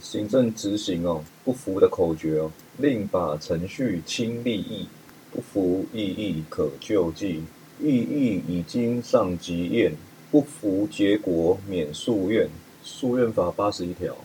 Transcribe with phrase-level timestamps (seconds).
[0.00, 4.88] 行政执行哦，不服的口诀哦，令把程序轻利益，
[5.30, 7.42] 不服异议可救济，
[7.78, 9.92] 异议已经上级验，
[10.30, 12.48] 不服结果免诉愿。
[12.82, 14.16] 诉愿法八十一条，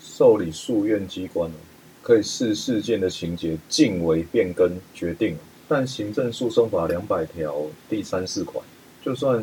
[0.00, 1.54] 受理诉愿机关哦，
[2.02, 5.34] 可以视事件的情节尽为变更决定，
[5.66, 8.62] 但行政诉讼法两百条第三四款，
[9.02, 9.42] 就算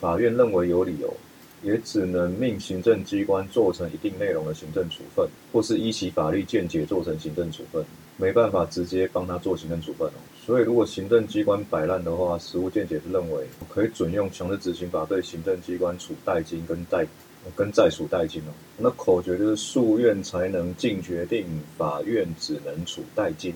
[0.00, 1.14] 法院认为有理由。
[1.62, 7.84] 也只能命行政机关做成一定内容的行政处分，或是依其法律见解做成行政处分，
[8.16, 10.20] 没办法直接帮他做行政处分哦。
[10.44, 17.06] 所以，如果行政机关摆烂的话，实务见解是认为可以准用强制执行法对行政机关处代金跟代
[17.54, 18.52] 跟再处代金哦。
[18.76, 21.46] 那口诀就是诉愿才能尽决定，
[21.78, 23.54] 法院只能处代金。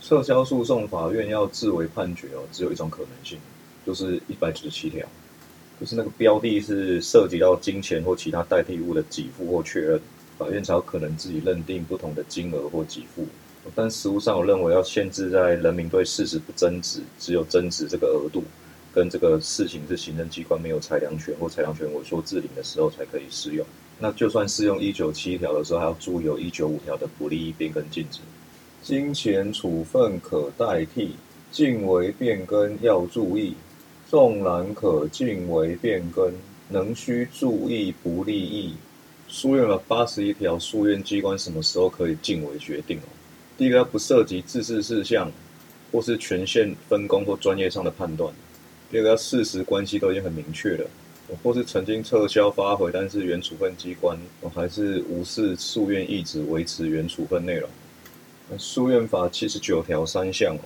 [0.00, 3.38] 撤销诉讼，法院要自为判决哦，只有一种可能性，
[3.86, 5.06] 就是一百九十七条。
[5.80, 10.00] 就是那个标的是涉及到金钱或其他代替物的给付或确认，
[10.36, 13.26] 法院才有可能自己认定不同的金额或给付。
[13.74, 18.42] 但实务上，我认为要限制在人民对事实不争执，只有争执这个额度，
[18.94, 23.66] 跟这个事情是行政机关没有裁量权或裁量权委说自领的时候才可以适用。
[24.00, 28.20] 那就算适用一九七条的时候，还要注意有一九五条的不利益变更禁止。
[28.80, 31.16] 金钱处分可代替，
[31.52, 33.54] 尽为变更要注意。
[34.10, 36.32] 纵然可尽为变更，
[36.70, 38.74] 能需注意不利益。
[39.28, 43.08] 书院了八十一条，书院机关什么时候可以尽为决定哦？
[43.58, 45.30] 第一个，不涉及自治事项，
[45.92, 48.32] 或是权限分工或专业上的判断；
[48.90, 50.88] 第二个，事实关系都已经很明确了，
[51.42, 54.18] 或是曾经撤销发回，但是原处分机关
[54.54, 57.68] 还是无视书院意志，维持原处分内容。
[58.56, 60.60] 书院法七十九条三项哦。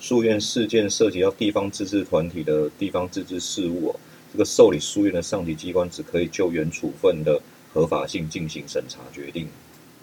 [0.00, 4.00] 书院事件涉及到地方自治团体的地方自治事务哦，
[4.32, 7.38] 这个受理书院的上级机关只可以就原处分的
[7.74, 9.46] 合法性进行审查决定。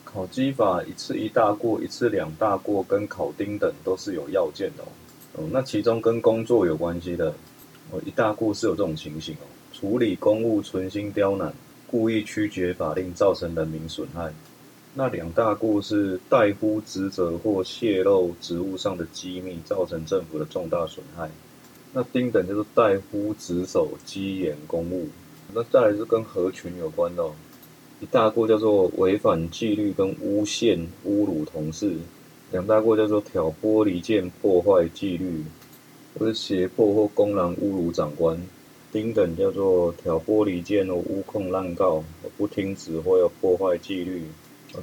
[0.03, 4.87] 考基法一次一大过、一次两大过跟考丁等都是有要件的哦。
[5.33, 7.33] 哦，那其中跟工作有关系的
[7.89, 11.51] 哦，一大过是有这种情形哦，处理公务存心刁难、
[11.87, 14.31] 故意曲解法令造成人民损害。
[14.99, 21.29] 那两大过是怠忽职责或泄露职务上的机密，造成政府的重大损害。
[21.93, 25.07] 那丁等就是怠忽职守、机眼公务。
[25.53, 27.23] 那再来是跟合群有关的，
[27.99, 31.89] 一大过叫做违反纪律跟诬陷、侮辱同事；
[32.51, 35.43] 两大过叫做挑拨离间、破坏纪律，
[36.17, 38.35] 或是胁迫或公然侮辱长官。
[38.91, 42.03] 丁等叫做挑拨离间或诬控滥告、
[42.35, 44.23] 不听指挥、破坏纪律。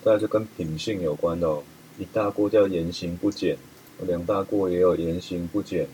[0.03, 1.62] 再是跟品性有关的哦，
[1.99, 3.56] 一大过叫言行不检，
[4.06, 5.87] 两大过也有言行不检，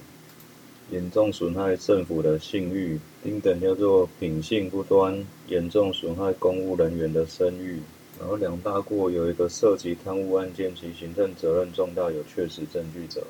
[0.91, 2.99] 严重损害政府的信誉。
[3.23, 7.81] 丁等叫做品性不端，严重损害公务人员的声誉。
[8.19, 13.23] 然后两大过有一个涉及贪污案件及行政责任重大，有确实证据者。